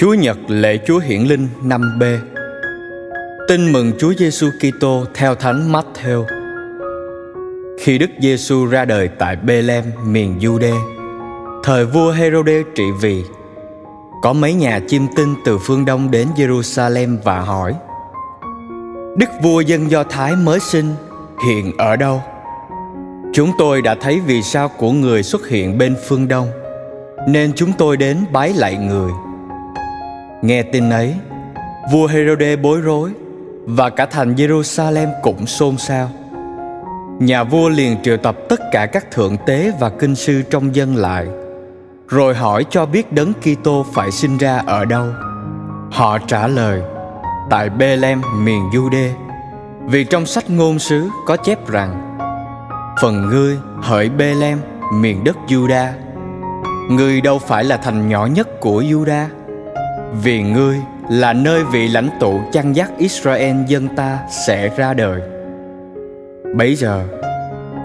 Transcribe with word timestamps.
Chúa 0.00 0.14
Nhật 0.14 0.38
lễ 0.48 0.78
Chúa 0.86 0.98
Hiển 0.98 1.22
Linh 1.22 1.48
5b. 1.62 2.18
Tin 3.48 3.72
mừng 3.72 3.92
Chúa 3.98 4.12
Giêsu 4.18 4.46
Kitô 4.60 5.04
theo 5.14 5.34
Thánh 5.34 5.72
Matthew. 5.72 6.24
Khi 7.80 7.98
Đức 7.98 8.10
Giêsu 8.20 8.66
ra 8.66 8.84
đời 8.84 9.08
tại 9.18 9.36
Bethlehem, 9.36 9.84
miền 10.04 10.38
Jude, 10.38 10.76
thời 11.64 11.86
vua 11.86 12.10
Herode 12.10 12.62
trị 12.74 12.84
vì, 13.00 13.24
có 14.22 14.32
mấy 14.32 14.54
nhà 14.54 14.80
chiêm 14.88 15.02
tinh 15.16 15.34
từ 15.44 15.58
phương 15.58 15.84
Đông 15.84 16.10
đến 16.10 16.28
Jerusalem 16.36 17.16
và 17.24 17.40
hỏi: 17.40 17.74
Đức 19.16 19.30
vua 19.42 19.60
dân 19.60 19.90
Do 19.90 20.04
Thái 20.04 20.36
mới 20.36 20.60
sinh 20.60 20.94
hiện 21.46 21.72
ở 21.78 21.96
đâu? 21.96 22.22
Chúng 23.32 23.52
tôi 23.58 23.82
đã 23.82 23.94
thấy 23.94 24.20
vì 24.20 24.42
sao 24.42 24.68
của 24.68 24.92
người 24.92 25.22
xuất 25.22 25.48
hiện 25.48 25.78
bên 25.78 25.96
phương 26.08 26.28
Đông, 26.28 26.48
nên 27.28 27.52
chúng 27.56 27.72
tôi 27.72 27.96
đến 27.96 28.24
bái 28.32 28.52
lại 28.52 28.76
người. 28.76 29.10
Nghe 30.42 30.62
tin 30.62 30.90
ấy, 30.90 31.14
vua 31.92 32.06
Herode 32.06 32.56
bối 32.56 32.80
rối 32.80 33.10
và 33.66 33.90
cả 33.90 34.06
thành 34.06 34.34
Jerusalem 34.34 35.08
cũng 35.22 35.46
xôn 35.46 35.76
xao. 35.76 36.10
Nhà 37.18 37.44
vua 37.44 37.68
liền 37.68 38.02
triệu 38.02 38.16
tập 38.16 38.36
tất 38.48 38.60
cả 38.72 38.86
các 38.86 39.10
thượng 39.10 39.36
tế 39.46 39.72
và 39.80 39.90
kinh 39.90 40.14
sư 40.14 40.42
trong 40.50 40.74
dân 40.74 40.96
lại, 40.96 41.26
rồi 42.08 42.34
hỏi 42.34 42.64
cho 42.70 42.86
biết 42.86 43.12
đấng 43.12 43.32
Kitô 43.32 43.86
phải 43.92 44.10
sinh 44.10 44.38
ra 44.38 44.62
ở 44.66 44.84
đâu. 44.84 45.06
Họ 45.90 46.18
trả 46.18 46.46
lời: 46.46 46.82
tại 47.50 47.70
Bethlehem 47.70 48.22
miền 48.44 48.62
Jude, 48.72 49.10
vì 49.86 50.04
trong 50.04 50.26
sách 50.26 50.50
ngôn 50.50 50.78
sứ 50.78 51.08
có 51.26 51.36
chép 51.36 51.68
rằng: 51.68 52.18
Phần 53.00 53.26
ngươi 53.26 53.58
hỡi 53.80 54.08
Bethlehem 54.08 54.58
miền 54.94 55.24
đất 55.24 55.36
Juda, 55.48 55.86
ngươi 56.90 57.20
đâu 57.20 57.38
phải 57.38 57.64
là 57.64 57.76
thành 57.76 58.08
nhỏ 58.08 58.26
nhất 58.26 58.60
của 58.60 58.82
Juda 58.82 59.26
vì 60.12 60.42
ngươi 60.42 60.76
là 61.10 61.32
nơi 61.32 61.64
vị 61.64 61.88
lãnh 61.88 62.08
tụ 62.20 62.40
chăn 62.52 62.76
dắt 62.76 62.90
Israel 62.98 63.56
dân 63.66 63.88
ta 63.96 64.18
sẽ 64.46 64.70
ra 64.76 64.94
đời. 64.94 65.20
Bấy 66.56 66.74
giờ, 66.74 67.04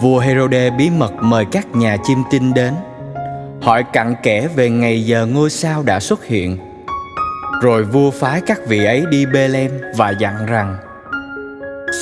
vua 0.00 0.18
Herode 0.18 0.70
bí 0.70 0.90
mật 0.90 1.12
mời 1.20 1.44
các 1.52 1.66
nhà 1.74 1.96
chiêm 2.04 2.18
tinh 2.30 2.54
đến, 2.54 2.74
hỏi 3.62 3.84
cặn 3.92 4.14
kẽ 4.22 4.48
về 4.56 4.70
ngày 4.70 5.06
giờ 5.06 5.26
ngôi 5.26 5.50
sao 5.50 5.82
đã 5.82 6.00
xuất 6.00 6.24
hiện. 6.24 6.58
Rồi 7.62 7.84
vua 7.84 8.10
phái 8.10 8.40
các 8.40 8.60
vị 8.68 8.84
ấy 8.84 9.04
đi 9.10 9.26
Bethlehem 9.26 9.70
và 9.96 10.10
dặn 10.10 10.46
rằng: 10.46 10.76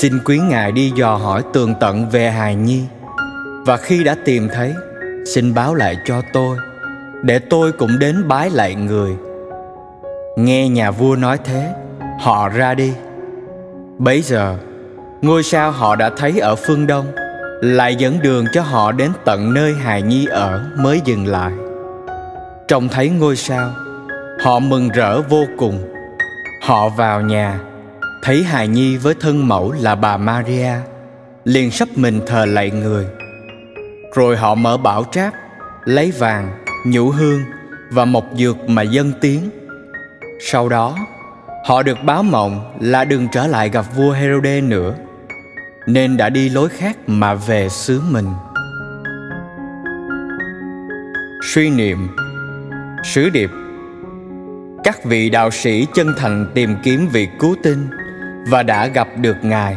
Xin 0.00 0.12
quý 0.24 0.38
ngài 0.38 0.72
đi 0.72 0.92
dò 0.96 1.16
hỏi 1.16 1.42
tường 1.52 1.74
tận 1.80 2.10
về 2.10 2.30
hài 2.30 2.54
nhi 2.54 2.82
và 3.66 3.76
khi 3.76 4.04
đã 4.04 4.16
tìm 4.24 4.48
thấy, 4.54 4.74
xin 5.34 5.54
báo 5.54 5.74
lại 5.74 5.96
cho 6.04 6.22
tôi 6.32 6.56
để 7.22 7.38
tôi 7.38 7.72
cũng 7.72 7.98
đến 7.98 8.28
bái 8.28 8.50
lại 8.50 8.74
người 8.74 9.16
Nghe 10.36 10.68
nhà 10.68 10.90
vua 10.90 11.16
nói 11.16 11.38
thế 11.44 11.74
Họ 12.20 12.48
ra 12.48 12.74
đi. 12.74 12.92
Bấy 13.98 14.22
giờ 14.22 14.56
Ngôi 15.22 15.42
sao 15.42 15.70
họ 15.70 15.96
đã 15.96 16.10
thấy 16.16 16.38
ở 16.38 16.56
phương 16.56 16.86
đông 16.86 17.06
Lại 17.60 17.96
dẫn 17.96 18.22
đường 18.22 18.44
cho 18.52 18.62
họ 18.62 18.92
đến 18.92 19.10
tận 19.24 19.54
nơi 19.54 19.74
hài 19.74 20.02
nhi 20.02 20.26
ở 20.26 20.64
mới 20.78 21.00
dừng 21.04 21.26
lại. 21.26 21.52
Trông 22.68 22.88
thấy 22.88 23.08
ngôi 23.08 23.36
sao 23.36 23.70
Họ 24.44 24.58
mừng 24.58 24.88
rỡ 24.88 25.22
vô 25.22 25.44
cùng. 25.58 25.94
Họ 26.62 26.88
vào 26.88 27.20
nhà 27.20 27.60
Thấy 28.22 28.42
hài 28.42 28.68
nhi 28.68 28.96
với 28.96 29.14
thân 29.20 29.48
mẫu 29.48 29.74
là 29.80 29.94
bà 29.94 30.16
Maria 30.16 30.72
Liền 31.44 31.70
sắp 31.70 31.88
mình 31.96 32.20
thờ 32.26 32.46
lạy 32.46 32.70
người. 32.70 33.06
Rồi 34.14 34.36
họ 34.36 34.54
mở 34.54 34.76
bảo 34.76 35.04
tráp 35.12 35.34
Lấy 35.84 36.10
vàng, 36.10 36.50
nhũ 36.86 37.10
hương 37.10 37.40
Và 37.90 38.04
một 38.04 38.24
dược 38.36 38.68
mà 38.68 38.82
dân 38.82 39.12
tiếng 39.20 39.50
sau 40.40 40.68
đó, 40.68 40.96
họ 41.64 41.82
được 41.82 41.98
báo 42.04 42.22
mộng 42.22 42.76
là 42.80 43.04
đừng 43.04 43.28
trở 43.32 43.46
lại 43.46 43.68
gặp 43.68 43.84
vua 43.96 44.12
Herode 44.12 44.60
nữa, 44.60 44.94
nên 45.86 46.16
đã 46.16 46.28
đi 46.28 46.48
lối 46.48 46.68
khác 46.68 46.96
mà 47.06 47.34
về 47.34 47.68
xứ 47.68 48.00
mình. 48.10 48.28
Suy 51.42 51.70
niệm 51.70 52.08
Sứ 53.04 53.30
điệp 53.30 53.50
Các 54.84 55.04
vị 55.04 55.30
đạo 55.30 55.50
sĩ 55.50 55.86
chân 55.94 56.14
thành 56.18 56.46
tìm 56.54 56.76
kiếm 56.82 57.08
vị 57.12 57.28
cứu 57.38 57.54
tinh 57.62 57.88
và 58.48 58.62
đã 58.62 58.86
gặp 58.86 59.08
được 59.16 59.36
Ngài. 59.42 59.76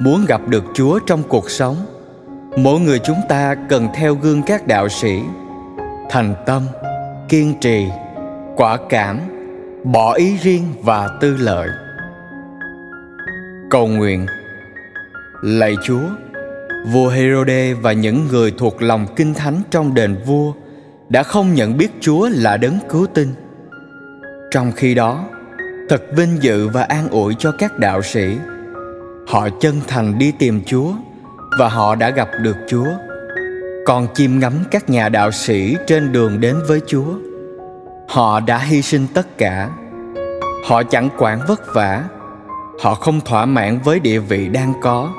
Muốn 0.00 0.24
gặp 0.28 0.40
được 0.48 0.64
Chúa 0.74 0.98
trong 1.06 1.22
cuộc 1.22 1.50
sống, 1.50 1.76
mỗi 2.56 2.80
người 2.80 2.98
chúng 2.98 3.20
ta 3.28 3.54
cần 3.68 3.88
theo 3.94 4.14
gương 4.14 4.42
các 4.42 4.66
đạo 4.66 4.88
sĩ, 4.88 5.20
thành 6.10 6.34
tâm, 6.46 6.62
kiên 7.28 7.54
trì, 7.60 7.86
quả 8.56 8.78
cảm 8.88 9.35
bỏ 9.92 10.12
ý 10.12 10.36
riêng 10.42 10.64
và 10.82 11.08
tư 11.20 11.36
lợi. 11.40 11.68
Cầu 13.70 13.86
nguyện. 13.86 14.26
Lạy 15.42 15.76
chúa, 15.84 16.02
vua 16.92 17.08
herode 17.08 17.74
và 17.74 17.92
những 17.92 18.28
người 18.28 18.54
thuộc 18.58 18.82
lòng 18.82 19.06
kinh 19.16 19.34
thánh 19.34 19.60
trong 19.70 19.94
đền 19.94 20.16
vua 20.26 20.52
đã 21.08 21.22
không 21.22 21.54
nhận 21.54 21.76
biết 21.76 21.88
chúa 22.00 22.28
là 22.32 22.56
đấng 22.56 22.78
cứu 22.88 23.06
tinh. 23.14 23.28
Trong 24.50 24.72
khi 24.72 24.94
đó, 24.94 25.24
thật 25.88 26.02
vinh 26.16 26.42
dự 26.42 26.68
và 26.68 26.82
an 26.82 27.08
ủi 27.08 27.34
cho 27.38 27.52
các 27.52 27.78
đạo 27.78 28.02
sĩ. 28.02 28.36
Họ 29.26 29.48
chân 29.60 29.80
thành 29.88 30.18
đi 30.18 30.32
tìm 30.38 30.62
chúa 30.66 30.92
và 31.58 31.68
họ 31.68 31.94
đã 31.94 32.10
gặp 32.10 32.28
được 32.42 32.56
chúa. 32.68 32.88
Còn 33.86 34.06
chiêm 34.14 34.38
ngắm 34.38 34.52
các 34.70 34.90
nhà 34.90 35.08
đạo 35.08 35.30
sĩ 35.30 35.76
trên 35.86 36.12
đường 36.12 36.40
đến 36.40 36.56
với 36.68 36.80
chúa 36.86 37.14
họ 38.08 38.40
đã 38.40 38.58
hy 38.58 38.82
sinh 38.82 39.06
tất 39.14 39.38
cả. 39.38 39.70
Họ 40.64 40.82
chẳng 40.82 41.08
quản 41.18 41.40
vất 41.48 41.60
vả. 41.74 42.04
Họ 42.82 42.94
không 42.94 43.20
thỏa 43.20 43.44
mãn 43.44 43.78
với 43.84 44.00
địa 44.00 44.18
vị 44.18 44.48
đang 44.48 44.72
có. 44.82 45.10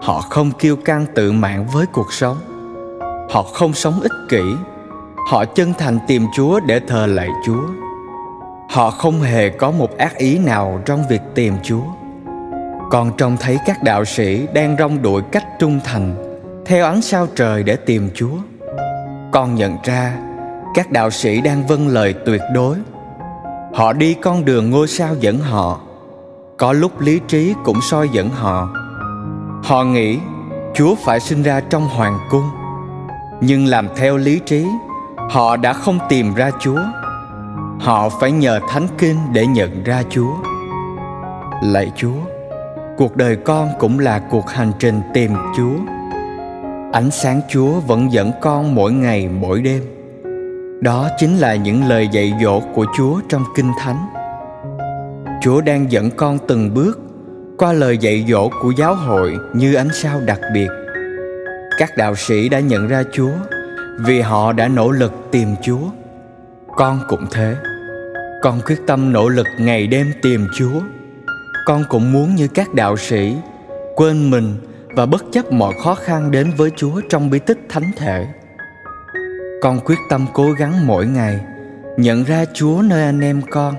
Họ 0.00 0.20
không 0.20 0.50
kiêu 0.50 0.76
căng 0.76 1.06
tự 1.14 1.32
mãn 1.32 1.66
với 1.72 1.86
cuộc 1.86 2.12
sống. 2.12 2.36
Họ 3.30 3.42
không 3.42 3.72
sống 3.72 4.00
ích 4.00 4.12
kỷ. 4.28 4.42
Họ 5.30 5.44
chân 5.44 5.72
thành 5.78 5.98
tìm 6.06 6.26
chúa 6.36 6.60
để 6.60 6.80
thờ 6.80 7.06
lạy 7.06 7.28
chúa. 7.46 7.62
Họ 8.70 8.90
không 8.90 9.20
hề 9.20 9.48
có 9.48 9.70
một 9.70 9.98
ác 9.98 10.16
ý 10.16 10.38
nào 10.38 10.80
trong 10.86 11.04
việc 11.08 11.20
tìm 11.34 11.54
chúa. 11.62 11.84
Còn 12.90 13.16
trông 13.16 13.36
thấy 13.36 13.58
các 13.66 13.82
đạo 13.82 14.04
sĩ 14.04 14.46
đang 14.54 14.76
rong 14.78 15.02
đuổi 15.02 15.22
cách 15.32 15.44
trung 15.58 15.80
thành, 15.84 16.14
theo 16.66 16.84
ánh 16.84 17.02
sao 17.02 17.26
trời 17.36 17.62
để 17.62 17.76
tìm 17.76 18.10
chúa. 18.14 18.36
Con 19.32 19.54
nhận 19.54 19.76
ra 19.84 20.12
các 20.76 20.92
đạo 20.92 21.10
sĩ 21.10 21.40
đang 21.40 21.66
vâng 21.66 21.88
lời 21.88 22.14
tuyệt 22.26 22.40
đối. 22.54 22.76
Họ 23.74 23.92
đi 23.92 24.14
con 24.14 24.44
đường 24.44 24.70
ngôi 24.70 24.88
sao 24.88 25.14
dẫn 25.20 25.38
họ. 25.38 25.80
Có 26.56 26.72
lúc 26.72 27.00
lý 27.00 27.20
trí 27.28 27.54
cũng 27.64 27.80
soi 27.80 28.08
dẫn 28.12 28.28
họ. 28.28 28.68
Họ 29.64 29.84
nghĩ 29.84 30.18
chúa 30.74 30.94
phải 30.94 31.20
sinh 31.20 31.42
ra 31.42 31.60
trong 31.60 31.88
hoàng 31.88 32.18
cung. 32.30 32.50
Nhưng 33.40 33.66
làm 33.66 33.88
theo 33.96 34.16
lý 34.16 34.40
trí, 34.46 34.66
họ 35.30 35.56
đã 35.56 35.72
không 35.72 35.98
tìm 36.08 36.34
ra 36.34 36.50
chúa. 36.60 36.80
Họ 37.80 38.08
phải 38.08 38.32
nhờ 38.32 38.60
thánh 38.68 38.86
kinh 38.98 39.16
để 39.32 39.46
nhận 39.46 39.84
ra 39.84 40.02
chúa. 40.10 40.32
Lạy 41.62 41.92
chúa, 41.96 42.20
cuộc 42.96 43.16
đời 43.16 43.36
con 43.36 43.68
cũng 43.78 43.98
là 43.98 44.18
cuộc 44.18 44.50
hành 44.50 44.72
trình 44.78 45.00
tìm 45.14 45.32
chúa. 45.56 45.76
Ánh 46.92 47.10
sáng 47.10 47.40
chúa 47.48 47.80
vẫn 47.80 48.12
dẫn 48.12 48.32
con 48.40 48.74
mỗi 48.74 48.92
ngày 48.92 49.28
mỗi 49.28 49.62
đêm 49.62 49.95
đó 50.80 51.08
chính 51.18 51.36
là 51.36 51.54
những 51.54 51.88
lời 51.88 52.08
dạy 52.12 52.32
dỗ 52.42 52.60
của 52.60 52.86
chúa 52.96 53.20
trong 53.28 53.44
kinh 53.56 53.70
thánh. 53.80 54.06
Chúa 55.42 55.60
đang 55.60 55.92
dẫn 55.92 56.10
con 56.10 56.38
từng 56.48 56.74
bước 56.74 57.00
qua 57.58 57.72
lời 57.72 57.98
dạy 57.98 58.24
dỗ 58.28 58.48
của 58.62 58.72
giáo 58.78 58.94
hội 58.94 59.36
như 59.52 59.74
ánh 59.74 59.88
sao 59.92 60.20
đặc 60.26 60.40
biệt. 60.54 60.68
Các 61.78 61.96
đạo 61.96 62.14
sĩ 62.16 62.48
đã 62.48 62.60
nhận 62.60 62.88
ra 62.88 63.02
chúa 63.12 63.32
vì 64.00 64.20
họ 64.20 64.52
đã 64.52 64.68
nỗ 64.68 64.90
lực 64.90 65.12
tìm 65.30 65.48
chúa. 65.62 65.88
Con 66.76 67.00
cũng 67.08 67.26
thế. 67.30 67.56
Con 68.42 68.60
quyết 68.66 68.78
tâm 68.86 69.12
nỗ 69.12 69.28
lực 69.28 69.46
ngày 69.58 69.86
đêm 69.86 70.12
tìm 70.22 70.46
chúa. 70.56 70.80
Con 71.66 71.84
cũng 71.88 72.12
muốn 72.12 72.34
như 72.34 72.48
các 72.48 72.74
đạo 72.74 72.96
sĩ 72.96 73.36
quên 73.94 74.30
mình 74.30 74.54
và 74.88 75.06
bất 75.06 75.24
chấp 75.32 75.52
mọi 75.52 75.74
khó 75.82 75.94
khăn 75.94 76.30
đến 76.30 76.52
với 76.56 76.70
chúa 76.76 77.00
trong 77.08 77.30
bí 77.30 77.38
tích 77.38 77.58
thánh 77.68 77.90
thể 77.96 78.26
con 79.66 79.80
quyết 79.84 79.98
tâm 80.08 80.26
cố 80.32 80.52
gắng 80.52 80.86
mỗi 80.86 81.06
ngày, 81.06 81.40
nhận 81.96 82.24
ra 82.24 82.44
chúa 82.54 82.82
nơi 82.84 83.02
anh 83.02 83.20
em 83.20 83.42
con, 83.50 83.74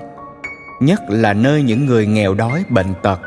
nhất 0.80 1.00
là 1.08 1.32
nơi 1.32 1.62
những 1.62 1.86
người 1.86 2.06
nghèo 2.06 2.34
đói, 2.34 2.64
bệnh 2.68 2.94
tật. 3.02 3.20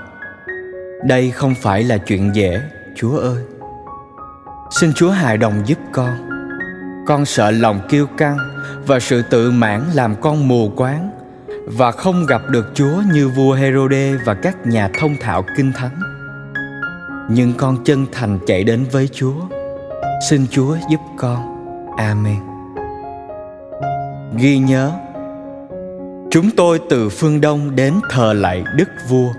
Đây 1.06 1.32
không 1.32 1.56
phải 1.56 1.84
là 1.84 1.98
chuyện 1.98 2.36
dễ, 2.36 2.62
chúa 2.96 3.18
ơi. 3.18 3.44
Xin 4.72 4.94
chúa 4.94 5.10
hài 5.10 5.38
đồng 5.38 5.62
giúp 5.66 5.78
con. 5.92 6.30
Con 7.08 7.26
sợ 7.26 7.52
lòng 7.52 7.80
kiêu 7.90 8.08
căng 8.18 8.38
và 8.88 9.00
sự 9.00 9.22
tự 9.30 9.52
mãn 9.52 9.82
làm 9.94 10.16
con 10.22 10.48
mù 10.48 10.72
quáng 10.76 11.12
và 11.66 11.92
không 11.92 12.26
gặp 12.26 12.42
được 12.50 12.72
chúa 12.74 13.02
như 13.14 13.30
vua 13.30 13.54
herode 13.54 14.14
và 14.26 14.34
các 14.34 14.68
nhà 14.68 14.90
thông 15.00 15.16
thạo 15.22 15.44
kinh 15.58 15.72
thánh. 15.74 16.00
Nhưng 17.30 17.54
con 17.54 17.84
chân 17.84 18.06
thành 18.12 18.40
chạy 18.48 18.64
đến 18.64 18.86
với 18.92 19.10
chúa. 19.14 19.36
Xin 20.30 20.46
chúa 20.52 20.78
giúp 20.90 21.00
con. 21.18 21.52
Amen 21.98 22.51
ghi 24.38 24.58
nhớ 24.58 24.92
chúng 26.32 26.52
tôi 26.58 26.80
từ 26.90 27.10
phương 27.10 27.42
đông 27.42 27.76
đến 27.76 27.94
thờ 28.10 28.34
lại 28.34 28.64
đức 28.76 28.90
vua. 29.10 29.30